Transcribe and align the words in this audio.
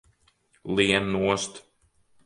Lien 0.79 1.05
nost! 1.13 1.53